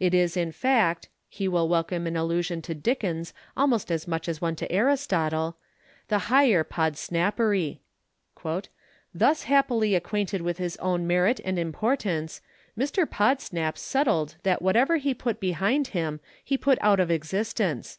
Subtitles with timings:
[0.00, 4.40] It is in fact (he will welcome an allusion to Dickens almost as much as
[4.40, 5.58] one to Aristotle)
[6.08, 7.80] the higher Podsnappery.
[9.12, 12.40] "Thus happily acquainted with his own merit and importance,
[12.78, 13.04] Mr.
[13.04, 17.98] Podsnap settled that whatever he put behind him he put out of existence....